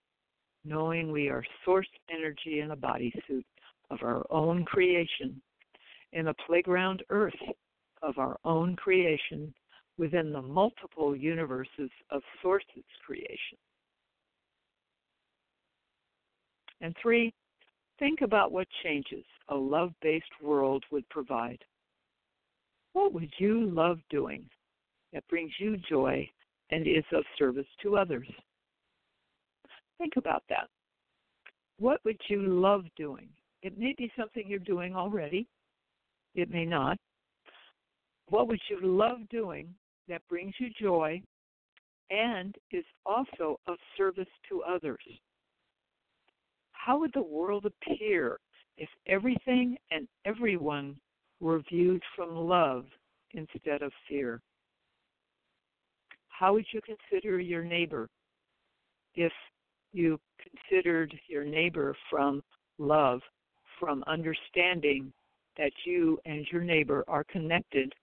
knowing 0.65 1.11
we 1.11 1.29
are 1.29 1.45
source 1.65 1.89
energy 2.11 2.61
in 2.61 2.71
a 2.73 2.77
bodysuit 2.77 3.45
of 3.91 3.99
our 4.03 4.25
own 4.31 4.65
creation, 4.65 5.41
in 6.13 6.29
a 6.29 6.35
playground 6.47 7.03
earth 7.11 7.33
of 8.03 8.19
our 8.19 8.39
own 8.45 8.77
creation 8.77 9.53
within 9.99 10.33
the 10.33 10.43
multiple 10.43 11.17
universes 11.17 11.91
of 12.11 12.23
sources 12.43 12.85
creation. 13.07 13.57
And 16.83 16.95
three, 17.01 17.33
Think 17.99 18.21
about 18.21 18.53
what 18.53 18.69
changes 18.83 19.25
a 19.49 19.55
love 19.55 19.93
based 20.03 20.25
world 20.43 20.85
would 20.91 21.09
provide. 21.09 21.65
What 22.93 23.13
would 23.15 23.33
you 23.39 23.71
love 23.71 23.99
doing 24.11 24.49
that 25.13 25.27
brings 25.29 25.53
you 25.59 25.77
joy 25.79 26.29
and 26.71 26.87
is 26.87 27.05
of 27.13 27.25
service 27.39 27.67
to 27.83 27.97
others? 27.97 28.29
Think 29.99 30.15
about 30.17 30.43
that. 30.49 30.69
What 31.79 32.01
would 32.05 32.21
you 32.29 32.43
love 32.43 32.85
doing? 32.97 33.29
It 33.63 33.79
may 33.79 33.95
be 33.97 34.11
something 34.19 34.45
you're 34.47 34.59
doing 34.59 34.95
already, 34.95 35.47
it 36.35 36.51
may 36.51 36.65
not. 36.65 36.99
What 38.29 38.49
would 38.49 38.61
you 38.69 38.79
love 38.83 39.19
doing 39.31 39.75
that 40.09 40.23
brings 40.29 40.55
you 40.59 40.69
joy 40.81 41.23
and 42.11 42.55
is 42.73 42.85
also 43.05 43.59
of 43.67 43.77
service 43.97 44.29
to 44.49 44.63
others? 44.63 45.03
How 46.73 46.99
would 46.99 47.13
the 47.15 47.23
world 47.23 47.67
appear 47.67 48.39
if 48.77 48.89
everything 49.07 49.77
and 49.91 50.07
everyone 50.25 50.97
were 51.41 51.63
viewed 51.71 52.03
from 52.15 52.37
love 52.37 52.85
instead 53.33 53.83
of 53.83 53.93
fear? 54.09 54.41
How 56.39 56.53
would 56.53 56.67
you 56.73 56.81
consider 56.83 57.41
your 57.41 57.65
neighbor 57.65 58.09
if 59.15 59.33
you 59.93 60.21
considered 60.43 61.15
your 61.29 61.45
neighbor 61.45 61.97
from 62.11 62.43
love, 62.79 63.21
from 63.81 64.05
understanding 64.07 65.13
that 65.57 65.73
you 65.85 66.19
and 66.27 66.47
your 66.53 66.63
neighbor 66.63 67.05
are 67.09 67.25
connected 67.25 67.95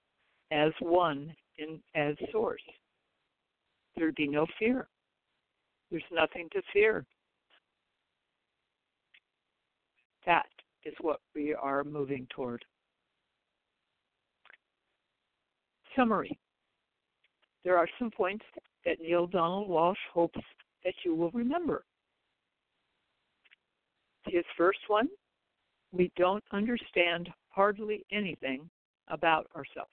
as 0.51 0.71
one 0.79 1.33
in 1.59 1.79
as 1.93 2.15
source. 2.31 2.61
There'd 3.95 4.15
be 4.15 4.27
no 4.27 4.47
fear. 4.57 4.87
There's 5.91 6.03
nothing 6.11 6.49
to 6.53 6.61
fear. 6.71 7.05
That 10.25 10.47
is 10.85 10.95
what 11.01 11.19
we 11.35 11.53
are 11.53 11.83
moving 11.83 12.25
toward. 12.35 12.65
Summary. 15.95 16.39
There 17.63 17.77
are 17.77 17.87
some 17.97 18.11
points 18.11 18.45
that 18.85 18.99
Neale 19.01 19.27
Donald 19.27 19.69
Walsch 19.69 19.95
hopes 20.13 20.39
that 20.83 20.93
you 21.05 21.15
will 21.15 21.31
remember. 21.31 21.83
His 24.25 24.43
first 24.57 24.79
one 24.87 25.07
we 25.93 26.11
don't 26.17 26.43
understand 26.51 27.29
hardly 27.49 28.03
anything 28.11 28.67
about 29.09 29.47
ourselves. 29.55 29.91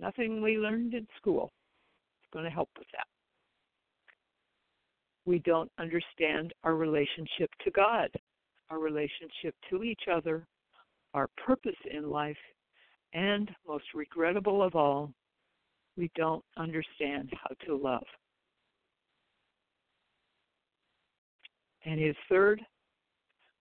Nothing 0.00 0.42
we 0.42 0.56
learned 0.56 0.94
in 0.94 1.06
school 1.18 1.52
is 2.22 2.28
going 2.32 2.46
to 2.46 2.50
help 2.50 2.70
with 2.78 2.88
that. 2.92 3.06
We 5.26 5.38
don't 5.40 5.70
understand 5.78 6.52
our 6.64 6.74
relationship 6.74 7.50
to 7.64 7.70
God, 7.70 8.08
our 8.70 8.78
relationship 8.78 9.54
to 9.70 9.84
each 9.84 10.02
other, 10.10 10.46
our 11.12 11.28
purpose 11.46 11.76
in 11.90 12.10
life, 12.10 12.36
and 13.14 13.50
most 13.66 13.84
regrettable 13.94 14.62
of 14.62 14.74
all, 14.74 15.10
we 15.96 16.10
don't 16.16 16.44
understand 16.56 17.32
how 17.32 17.54
to 17.66 17.76
love. 17.76 18.04
And 21.86 22.00
his 22.00 22.16
third, 22.28 22.60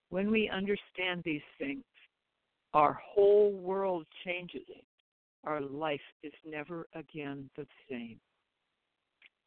when 0.10 0.32
we 0.32 0.50
understand 0.50 1.22
these 1.24 1.42
things, 1.60 1.84
our 2.74 3.00
whole 3.06 3.52
world 3.52 4.06
changes. 4.26 4.62
Our 5.44 5.62
life 5.62 6.02
is 6.24 6.34
never 6.46 6.88
again 6.96 7.50
the 7.56 7.68
same. 7.90 8.20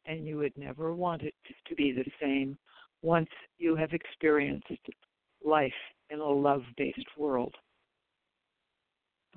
And 0.05 0.25
you 0.25 0.37
would 0.37 0.57
never 0.57 0.93
want 0.93 1.23
it 1.23 1.33
to 1.67 1.75
be 1.75 1.91
the 1.91 2.09
same 2.21 2.57
once 3.01 3.29
you 3.57 3.75
have 3.75 3.91
experienced 3.91 4.67
life 5.43 5.73
in 6.09 6.19
a 6.19 6.25
love 6.25 6.63
based 6.77 7.07
world. 7.17 7.53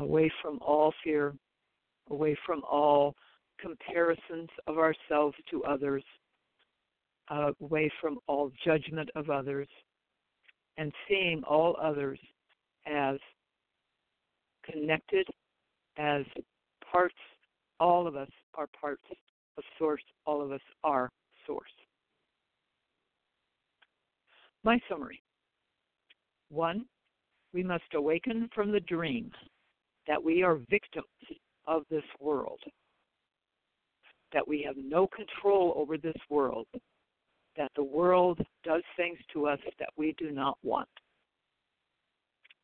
Away 0.01 0.33
from 0.41 0.59
all 0.63 0.95
fear, 1.05 1.35
away 2.09 2.35
from 2.47 2.63
all 2.65 3.15
comparisons 3.61 4.49
of 4.67 4.79
ourselves 4.79 5.37
to 5.51 5.63
others, 5.65 6.03
away 7.61 7.93
from 8.01 8.19
all 8.27 8.51
judgment 8.65 9.11
of 9.15 9.29
others, 9.29 9.69
and 10.79 10.91
seeing 11.07 11.43
all 11.45 11.77
others 11.81 12.19
as 12.87 13.19
connected, 14.65 15.27
as 15.99 16.25
parts, 16.91 17.15
all 17.79 18.07
of 18.07 18.17
us 18.17 18.31
are 18.55 18.69
parts 18.81 19.05
of 19.59 19.65
Source, 19.79 20.03
all 20.25 20.41
of 20.41 20.51
us 20.51 20.63
are 20.83 21.11
Source. 21.47 21.71
My 24.65 24.81
summary 24.89 25.23
one, 26.49 26.87
we 27.53 27.63
must 27.63 27.95
awaken 27.95 28.49
from 28.55 28.73
the 28.73 28.81
dream 28.81 29.31
that 30.11 30.25
we 30.25 30.43
are 30.43 30.59
victims 30.69 31.07
of 31.69 31.85
this 31.89 32.03
world, 32.19 32.59
that 34.33 34.47
we 34.47 34.61
have 34.61 34.75
no 34.77 35.07
control 35.07 35.73
over 35.77 35.97
this 35.97 36.21
world, 36.29 36.67
that 37.57 37.71
the 37.77 37.85
world 37.85 38.37
does 38.65 38.83
things 38.97 39.19
to 39.33 39.47
us 39.47 39.61
that 39.79 39.91
we 39.97 40.13
do 40.19 40.33
not 40.33 40.59
want. 40.65 40.89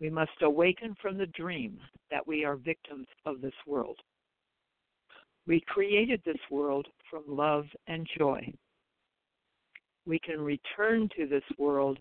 We 0.00 0.10
must 0.10 0.42
awaken 0.42 0.96
from 1.00 1.18
the 1.18 1.26
dream 1.26 1.78
that 2.10 2.26
we 2.26 2.44
are 2.44 2.56
victims 2.56 3.06
of 3.24 3.40
this 3.40 3.54
world. 3.64 3.96
We 5.46 5.62
created 5.68 6.20
this 6.24 6.42
world 6.50 6.88
from 7.08 7.22
love 7.28 7.66
and 7.86 8.08
joy. 8.18 8.52
We 10.04 10.18
can 10.18 10.40
return 10.40 11.08
to 11.16 11.28
this 11.28 11.44
world 11.58 12.00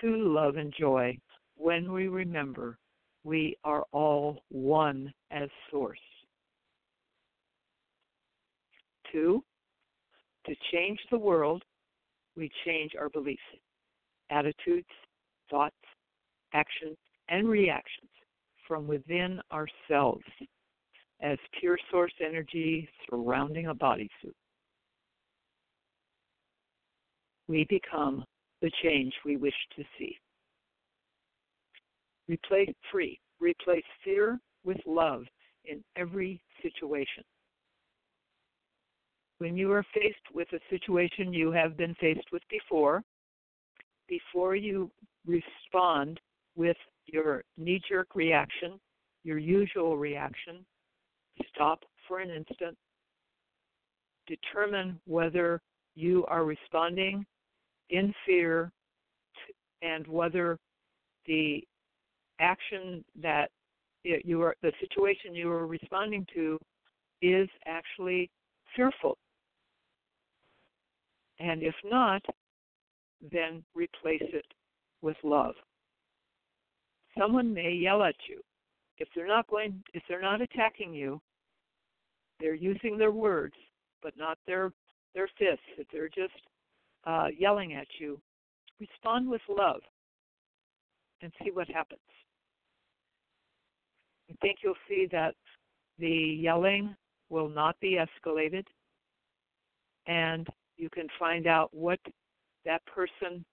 to 0.00 0.16
love 0.16 0.56
and 0.56 0.74
joy 0.76 1.16
when 1.56 1.92
we 1.92 2.08
remember 2.08 2.76
we 3.24 3.56
are 3.64 3.84
all 3.92 4.42
one 4.50 5.12
as 5.30 5.48
Source. 5.70 5.98
Two, 9.12 9.42
to 10.46 10.54
change 10.72 10.98
the 11.10 11.18
world, 11.18 11.62
we 12.36 12.50
change 12.64 12.92
our 12.98 13.08
beliefs, 13.08 13.40
attitudes, 14.30 14.86
thoughts, 15.50 15.74
actions, 16.54 16.96
and 17.28 17.48
reactions 17.48 18.10
from 18.66 18.86
within 18.86 19.40
ourselves 19.52 20.24
as 21.22 21.38
pure 21.58 21.76
source 21.90 22.12
energy 22.24 22.88
surrounding 23.08 23.66
a 23.66 23.74
bodysuit. 23.74 24.34
We 27.48 27.66
become 27.68 28.24
the 28.62 28.70
change 28.82 29.12
we 29.24 29.36
wish 29.36 29.54
to 29.76 29.84
see. 29.98 30.16
Replace 32.30 32.72
free, 32.92 33.18
replace 33.40 33.82
fear 34.04 34.38
with 34.64 34.76
love 34.86 35.24
in 35.64 35.82
every 35.96 36.40
situation. 36.62 37.24
When 39.38 39.56
you 39.56 39.72
are 39.72 39.84
faced 39.92 40.32
with 40.32 40.46
a 40.52 40.60
situation 40.70 41.32
you 41.32 41.50
have 41.50 41.76
been 41.76 41.92
faced 41.96 42.28
with 42.30 42.42
before, 42.48 43.02
before 44.08 44.54
you 44.54 44.92
respond 45.26 46.20
with 46.54 46.76
your 47.06 47.42
knee 47.58 47.80
jerk 47.88 48.14
reaction, 48.14 48.78
your 49.24 49.38
usual 49.38 49.96
reaction, 49.96 50.64
stop 51.52 51.80
for 52.06 52.20
an 52.20 52.30
instant, 52.30 52.78
determine 54.28 55.00
whether 55.04 55.60
you 55.96 56.24
are 56.26 56.44
responding 56.44 57.26
in 57.88 58.14
fear 58.24 58.70
and 59.82 60.06
whether 60.06 60.56
the 61.26 61.64
action 62.40 63.04
that 63.22 63.50
you 64.02 64.42
are 64.42 64.56
the 64.62 64.72
situation 64.80 65.34
you 65.34 65.50
are 65.50 65.66
responding 65.66 66.26
to 66.34 66.58
is 67.22 67.48
actually 67.66 68.30
fearful. 68.74 69.18
And 71.38 71.62
if 71.62 71.74
not 71.84 72.22
then 73.32 73.62
replace 73.74 74.22
it 74.22 74.46
with 75.02 75.16
love. 75.22 75.54
Someone 77.18 77.52
may 77.52 77.70
yell 77.72 78.02
at 78.02 78.14
you. 78.28 78.40
If 78.96 79.08
they're 79.14 79.28
not 79.28 79.46
going 79.48 79.82
if 79.94 80.02
they're 80.08 80.22
not 80.22 80.40
attacking 80.40 80.94
you 80.94 81.20
they're 82.38 82.54
using 82.54 82.96
their 82.96 83.12
words 83.12 83.54
but 84.02 84.14
not 84.16 84.38
their 84.46 84.72
their 85.14 85.28
fists. 85.38 85.64
If 85.76 85.86
they're 85.92 86.08
just 86.08 86.40
uh, 87.04 87.28
yelling 87.36 87.74
at 87.74 87.86
you 87.98 88.18
respond 88.78 89.28
with 89.28 89.42
love 89.48 89.80
and 91.22 91.30
see 91.42 91.50
what 91.50 91.68
happens 91.68 92.00
i 94.30 94.34
think 94.40 94.58
you'll 94.62 94.74
see 94.88 95.06
that 95.10 95.34
the 95.98 96.08
yelling 96.08 96.94
will 97.28 97.48
not 97.48 97.78
be 97.80 97.98
escalated 97.98 98.64
and 100.06 100.46
you 100.76 100.88
can 100.90 101.06
find 101.18 101.46
out 101.46 101.68
what 101.72 102.00
that 102.64 102.84
person 102.86 103.44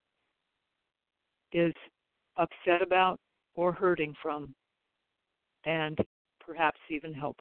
is 1.51 1.73
upset 2.37 2.81
about 2.81 3.19
or 3.55 3.71
hurting 3.71 4.13
from, 4.21 4.53
and 5.65 5.97
perhaps 6.39 6.79
even 6.89 7.13
help. 7.13 7.37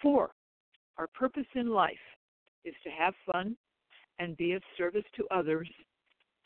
Four, 0.00 0.30
our 0.98 1.06
purpose 1.08 1.46
in 1.54 1.68
life 1.70 1.94
is 2.64 2.74
to 2.82 2.90
have 2.90 3.14
fun 3.30 3.56
and 4.18 4.36
be 4.36 4.52
of 4.52 4.62
service 4.76 5.04
to 5.16 5.26
others 5.30 5.68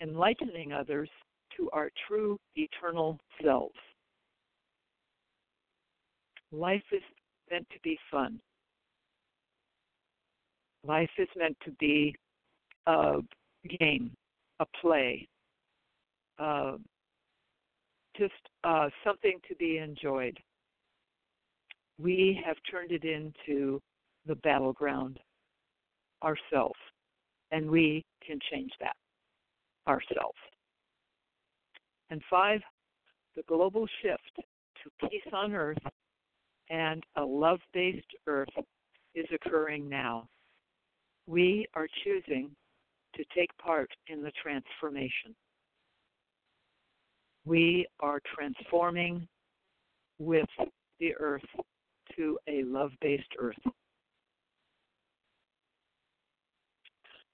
enlightening 0.01 0.73
others 0.73 1.09
to 1.57 1.69
our 1.73 1.91
true 2.07 2.39
eternal 2.55 3.19
selves. 3.43 3.75
Life 6.53 6.83
is 6.93 7.03
meant 7.51 7.67
to 7.71 7.79
be 7.83 7.99
fun. 8.11 8.41
Life 10.87 11.11
is 11.19 11.29
meant 11.37 11.57
to 11.65 11.71
be 11.73 12.15
a 12.87 13.17
game, 13.79 14.13
a 14.61 14.67
play, 14.81 15.29
uh, 16.39 16.77
just 18.17 18.33
uh, 18.65 18.89
something 19.05 19.39
to 19.49 19.55
be 19.57 19.79
enjoyed. 19.79 20.39
We 22.01 22.41
have 22.47 22.57
turned 22.71 22.93
it 22.93 23.05
into 23.05 23.81
the 24.27 24.37
battleground 24.37 25.19
ourselves, 26.23 26.79
and 27.51 27.71
we 27.71 28.05
can 28.27 28.39
change 28.51 28.73
that 28.81 28.97
ourselves. 29.87 30.39
And 32.11 32.23
five, 32.31 32.61
the 33.37 33.43
global 33.43 33.87
shift 34.03 34.33
to 34.37 35.09
peace 35.09 35.33
on 35.33 35.53
earth 35.53 35.79
and 36.71 37.03
a 37.17 37.23
love 37.23 37.61
based 37.73 38.07
earth 38.27 38.49
is 39.15 39.27
occurring 39.33 39.89
now. 39.89 40.29
We 41.27 41.67
are 41.75 41.89
choosing 42.05 42.51
to 43.15 43.25
take 43.35 43.57
part 43.59 43.91
in 44.07 44.23
the 44.23 44.33
transformation. 44.43 45.35
We 47.45 47.87
are 48.01 48.21
transforming 48.35 49.27
with 50.19 50.49
the 51.01 51.15
earth 51.19 51.47
to 52.17 52.39
a 52.49 52.63
love 52.65 52.91
based 53.01 53.33
earth. 53.39 53.57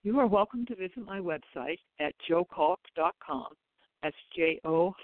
You 0.02 0.20
are 0.20 0.26
welcome 0.26 0.66
to 0.66 0.74
visit 0.74 0.98
my 1.04 1.18
website 1.18 1.78
at 1.98 2.14
jo-calk.com. 2.28 3.46
That's 4.02 4.16
J 4.36 4.60
O 4.64 4.94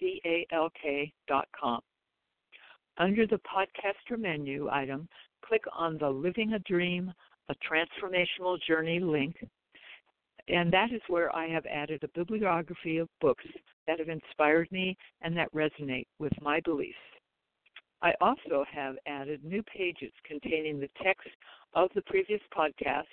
C 0.00 0.20
A 0.26 0.44
L 0.52 0.68
K.com. 0.82 1.80
Under 2.98 3.26
the 3.26 3.40
podcaster 3.40 4.18
menu 4.18 4.68
item, 4.70 5.08
click 5.44 5.62
on 5.72 5.98
the 5.98 6.08
Living 6.08 6.52
a 6.52 6.58
Dream, 6.60 7.12
a 7.48 7.54
Transformational 7.54 8.58
Journey 8.66 9.00
link, 9.00 9.36
and 10.48 10.72
that 10.72 10.92
is 10.92 11.00
where 11.08 11.34
I 11.34 11.48
have 11.48 11.66
added 11.66 12.02
a 12.02 12.08
bibliography 12.08 12.98
of 12.98 13.08
books 13.20 13.44
that 13.86 13.98
have 13.98 14.08
inspired 14.08 14.70
me 14.70 14.96
and 15.22 15.36
that 15.36 15.52
resonate 15.52 16.06
with 16.18 16.32
my 16.40 16.60
beliefs. 16.60 16.96
I 18.02 18.12
also 18.20 18.64
have 18.70 18.96
added 19.06 19.44
new 19.44 19.62
pages 19.62 20.12
containing 20.24 20.80
the 20.80 20.90
text 21.02 21.28
of 21.74 21.90
the 21.94 22.02
previous 22.02 22.40
podcast 22.56 23.04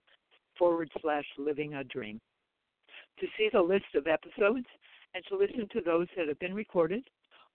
forward 0.57 0.89
slash 1.01 1.25
living 1.37 1.75
a 1.75 1.83
dream. 1.83 2.19
To 3.19 3.27
see 3.37 3.49
the 3.51 3.61
list 3.61 3.95
of 3.95 4.07
episodes 4.07 4.67
and 5.13 5.23
to 5.29 5.37
listen 5.37 5.67
to 5.73 5.81
those 5.81 6.07
that 6.15 6.27
have 6.27 6.39
been 6.39 6.53
recorded 6.53 7.03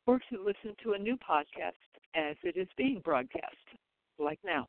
or 0.07 0.19
to 0.19 0.45
listen 0.45 0.75
to 0.83 0.93
a 0.93 0.99
new 0.99 1.17
podcast 1.17 1.73
as 2.15 2.37
it 2.43 2.57
is 2.57 2.69
being 2.77 3.01
broadcast, 3.05 3.57
like 4.19 4.41
now. 4.45 4.67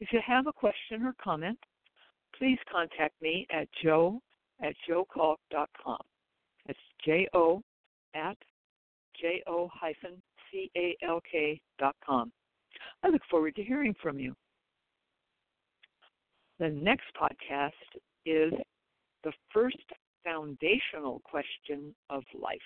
If 0.00 0.12
you 0.12 0.20
have 0.24 0.46
a 0.46 0.52
question 0.52 1.02
or 1.02 1.14
comment, 1.22 1.58
please 2.38 2.58
contact 2.70 3.20
me 3.20 3.46
at 3.50 3.68
joe 3.82 4.20
at 4.62 4.74
jo-calk.com. 4.86 5.98
That's 6.66 6.78
J 7.04 7.28
O 7.32 7.62
at 8.14 8.36
J 9.20 9.42
O 9.46 9.68
hyphen 9.72 10.20
C 10.50 10.70
A 10.76 10.96
L 11.02 11.20
K 11.30 11.60
dot 11.78 11.96
com. 12.04 12.32
I 13.02 13.08
look 13.08 13.22
forward 13.30 13.56
to 13.56 13.64
hearing 13.64 13.94
from 14.02 14.18
you. 14.18 14.34
The 16.58 16.70
next 16.70 17.06
podcast 17.20 17.70
is 18.26 18.52
the 19.22 19.32
first 19.52 19.76
foundational 20.24 21.22
question 21.24 21.94
of 22.10 22.24
life. 22.34 22.58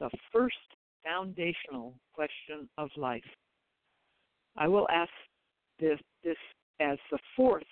The 0.00 0.10
first 0.32 0.56
foundational 1.04 1.94
question 2.14 2.68
of 2.78 2.88
life. 2.96 3.22
I 4.56 4.68
will 4.68 4.88
ask 4.90 5.10
this, 5.78 5.98
this 6.22 6.36
as 6.80 6.96
the 7.10 7.18
fourth 7.36 7.62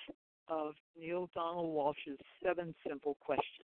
of 0.48 0.74
Neale 1.00 1.30
Donald 1.34 1.74
Walsch's 1.74 2.18
seven 2.44 2.74
simple 2.86 3.16
questions. 3.20 3.68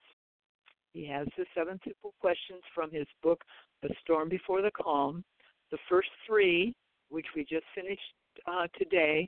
He 0.93 1.05
has 1.07 1.27
the 1.37 1.45
seven 1.53 1.79
simple 1.83 2.13
questions 2.21 2.61
from 2.73 2.91
his 2.91 3.05
book, 3.21 3.41
The 3.83 3.89
Storm 4.01 4.29
Before 4.29 4.61
the 4.61 4.71
Calm. 4.71 5.25
The 5.69 5.77
first 5.89 6.09
three, 6.25 6.73
which 7.09 7.27
we 7.35 7.41
just 7.41 7.65
finished 7.75 8.13
uh, 8.47 8.67
today, 8.77 9.27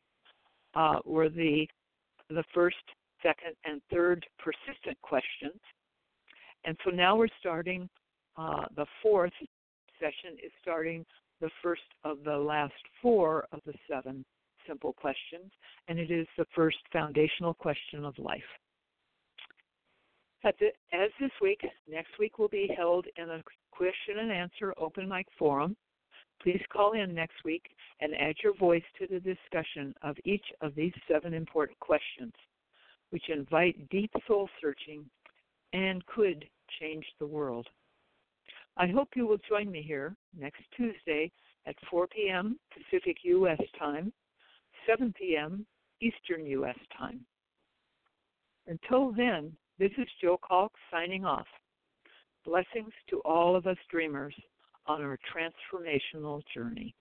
uh, 0.73 0.99
were 1.05 1.29
the 1.29 1.67
the 2.35 2.43
first, 2.53 2.77
second, 3.21 3.55
and 3.65 3.81
third 3.91 4.25
persistent 4.39 4.99
questions. 5.01 5.59
And 6.65 6.77
so 6.83 6.91
now 6.91 7.15
we're 7.15 7.27
starting 7.39 7.89
uh, 8.37 8.65
the 8.75 8.85
fourth 9.01 9.33
session 9.99 10.37
is 10.43 10.51
starting 10.61 11.05
the 11.41 11.49
first 11.61 11.81
of 12.03 12.23
the 12.23 12.37
last 12.37 12.73
four 13.01 13.45
of 13.51 13.59
the 13.65 13.73
seven 13.89 14.23
simple 14.67 14.93
questions, 14.93 15.51
and 15.87 15.99
it 15.99 16.11
is 16.11 16.27
the 16.37 16.45
first 16.55 16.77
foundational 16.93 17.53
question 17.53 18.05
of 18.05 18.17
life. 18.19 18.41
As 20.43 20.53
this 21.19 21.31
week, 21.41 21.61
next 21.87 22.11
week 22.19 22.39
will 22.39 22.47
be 22.47 22.69
held 22.75 23.05
in 23.17 23.29
a 23.29 23.43
question 23.71 24.19
and 24.19 24.31
answer 24.31 24.73
open 24.77 25.07
mic 25.07 25.27
forum. 25.37 25.75
Please 26.41 26.61
call 26.73 26.93
in 26.93 27.13
next 27.13 27.43
week 27.45 27.63
and 27.99 28.15
add 28.15 28.35
your 28.43 28.55
voice 28.55 28.83
to 28.97 29.05
the 29.05 29.19
discussion 29.19 29.93
of 30.01 30.15
each 30.25 30.45
of 30.61 30.73
these 30.73 30.93
seven 31.07 31.33
important 31.33 31.79
questions, 31.79 32.33
which 33.11 33.29
invite 33.29 33.89
deep 33.89 34.11
soul 34.27 34.49
searching 34.59 35.05
and 35.73 36.03
could 36.07 36.45
change 36.79 37.05
the 37.19 37.27
world. 37.27 37.67
I 38.75 38.87
hope 38.87 39.09
you 39.15 39.27
will 39.27 39.37
join 39.47 39.69
me 39.69 39.83
here 39.83 40.15
next 40.37 40.61
Tuesday 40.75 41.31
at 41.67 41.75
4 41.89 42.07
p.m. 42.07 42.57
Pacific 42.73 43.17
U.S. 43.23 43.61
time, 43.77 44.11
7 44.87 45.13
p.m. 45.17 45.65
Eastern 46.01 46.45
U.S. 46.47 46.77
time. 46.97 47.19
Until 48.65 49.11
then, 49.11 49.51
this 49.77 49.91
is 49.97 50.07
Jo 50.19 50.39
Calk 50.47 50.71
signing 50.89 51.23
off. 51.23 51.47
Blessings 52.45 52.93
to 53.09 53.19
all 53.19 53.55
of 53.55 53.67
us 53.67 53.77
dreamers 53.91 54.33
on 54.87 55.01
our 55.01 55.17
transformational 55.33 56.41
journey. 56.53 56.95